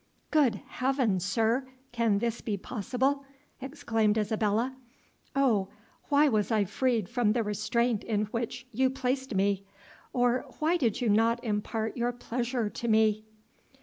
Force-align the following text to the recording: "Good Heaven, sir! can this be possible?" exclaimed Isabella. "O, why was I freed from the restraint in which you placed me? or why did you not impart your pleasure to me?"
"Good 0.31 0.61
Heaven, 0.65 1.19
sir! 1.19 1.67
can 1.91 2.17
this 2.17 2.41
be 2.41 2.57
possible?" 2.57 3.23
exclaimed 3.61 4.17
Isabella. 4.17 4.75
"O, 5.35 5.67
why 6.09 6.27
was 6.27 6.49
I 6.49 6.63
freed 6.63 7.07
from 7.07 7.33
the 7.33 7.43
restraint 7.43 8.03
in 8.05 8.25
which 8.31 8.65
you 8.71 8.89
placed 8.89 9.35
me? 9.35 9.63
or 10.11 10.45
why 10.57 10.75
did 10.77 11.01
you 11.01 11.09
not 11.09 11.43
impart 11.43 11.95
your 11.97 12.13
pleasure 12.13 12.67
to 12.67 12.87
me?" 12.87 13.25